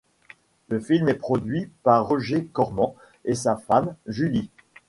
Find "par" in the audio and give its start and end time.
1.83-2.07